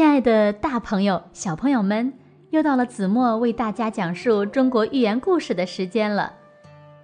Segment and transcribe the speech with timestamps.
[0.00, 2.14] 亲爱的大朋友、小朋友们，
[2.48, 6.32] 又到了子墨为大家讲述中国寓言故事的时间了。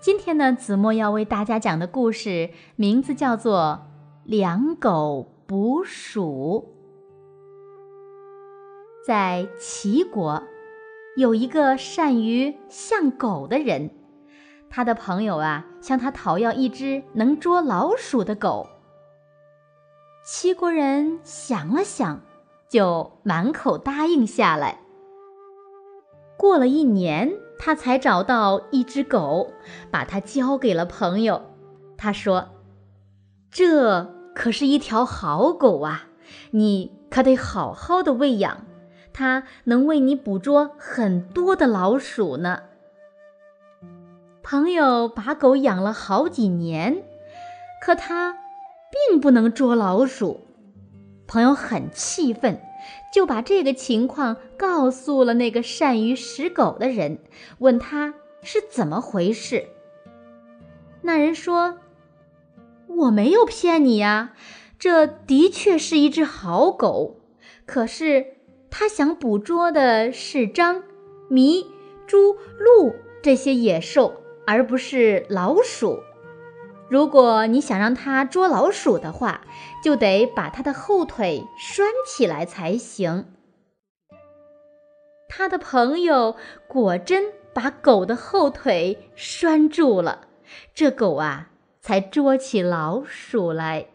[0.00, 3.80] 今天呢，子墨要为大家讲的故事名字叫做
[4.24, 6.66] 《两狗捕鼠》。
[9.06, 10.42] 在齐国，
[11.18, 13.90] 有一个善于像狗的人，
[14.70, 18.66] 他的朋友啊向他讨要一只能捉老鼠的狗。
[20.24, 22.22] 齐国人想了想。
[22.68, 24.80] 就满口答应下来。
[26.36, 29.52] 过了一年，他才找到一只狗，
[29.90, 31.42] 把它交给了朋友。
[31.96, 32.50] 他说
[33.50, 36.08] ：“这可是一条好狗啊，
[36.52, 38.66] 你可得好好的喂养，
[39.12, 42.62] 它能为你捕捉很多的老鼠呢。”
[44.44, 47.02] 朋友把狗养了好几年，
[47.82, 48.38] 可它
[49.10, 50.47] 并不能捉老鼠。
[51.28, 52.60] 朋友很气愤，
[53.12, 57.18] 就把这个情况告诉了那个善于识狗的人，
[57.58, 59.66] 问他是怎么回事。
[61.02, 61.78] 那人说
[62.88, 64.32] ：“我没有骗你呀，
[64.78, 67.20] 这的确是一只好狗，
[67.66, 68.38] 可是
[68.70, 70.82] 它想捕捉的是张、
[71.30, 71.66] 麋、
[72.06, 76.00] 猪、鹿这些野兽，而不是老鼠。”
[76.90, 79.42] 如果你想让它捉老鼠的话，
[79.84, 83.26] 就得把它的后腿拴起来才行。
[85.28, 90.28] 他的朋友果真把狗的后腿拴住了，
[90.74, 91.50] 这狗啊
[91.82, 93.88] 才捉起老鼠来。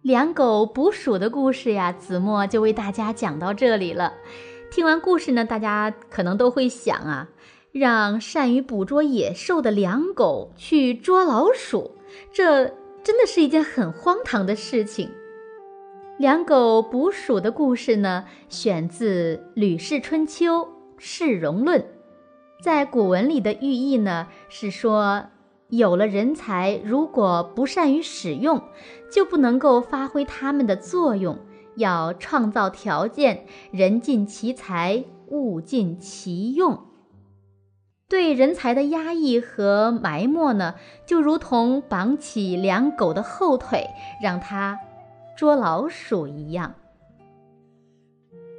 [0.00, 4.14] 两狗捕鼠的故事呀，子墨就为大家讲到这里了。
[4.70, 7.28] 听完故事呢，大家可能都会想啊。
[7.72, 11.92] 让善于捕捉野兽的两狗去捉老鼠，
[12.32, 12.64] 这
[13.02, 15.10] 真的是一件很荒唐的事情。
[16.18, 20.62] 两狗捕鼠的故事呢，选自《吕氏春秋·
[20.98, 21.80] 市容论》。
[22.62, 25.26] 在古文里的寓意呢，是说
[25.68, 28.60] 有了人才，如果不善于使用，
[29.10, 31.38] 就不能够发挥他们的作用。
[31.76, 36.89] 要创造条件，人尽其才，物尽其用。
[38.10, 40.74] 对人才的压抑和埋没呢，
[41.06, 43.86] 就如同绑起两狗的后腿，
[44.20, 44.78] 让它
[45.36, 46.74] 捉老鼠一样。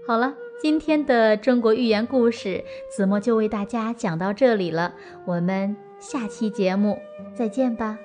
[0.07, 2.63] 好了，今天的中国寓言故事，
[2.95, 4.93] 子墨就为大家讲到这里了。
[5.25, 6.97] 我们下期节目
[7.35, 7.97] 再见吧，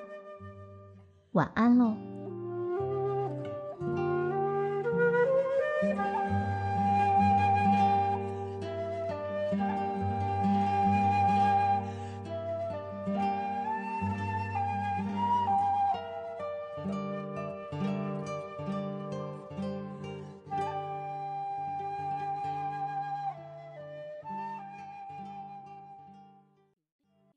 [1.31, 2.16] 晚安喽。